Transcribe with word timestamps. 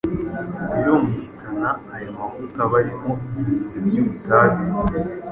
Birumvikana 0.71 1.69
aya 1.93 2.09
mavuta 2.17 2.57
aba 2.65 2.75
arimo 2.81 3.11
ibintu 3.39 3.77
by’ubutabire 3.85 4.99